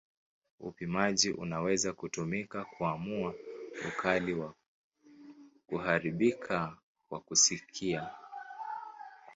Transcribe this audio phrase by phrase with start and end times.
[0.59, 3.33] Upimaji unaweza kutumika kuamua
[3.87, 4.53] ukali wa
[5.67, 6.77] kuharibika
[7.09, 8.09] kwa kusikia.